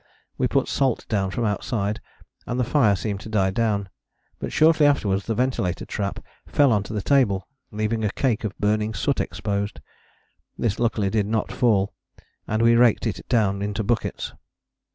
[0.35, 2.01] We put salt down from outside,
[2.47, 3.87] and the fire seemed to die down,
[4.39, 8.57] but shortly afterwards the ventilator trap fell on to the table, leaving a cake of
[8.57, 9.79] burning soot exposed.
[10.57, 11.93] This luckily did not fall,
[12.47, 14.33] and we raked it down into buckets.